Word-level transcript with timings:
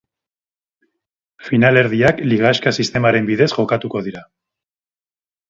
Finalerdiak 1.49 2.23
ligaxka 2.31 2.73
sistemaren 2.85 3.29
bitartez 3.29 3.51
jokatuko 3.61 4.03
dira. 4.09 4.27